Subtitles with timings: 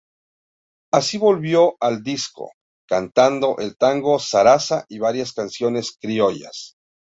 [0.91, 2.53] Así volvió al disco,
[2.89, 6.73] cantando el tango "Zaraza" y varias canciones criollas.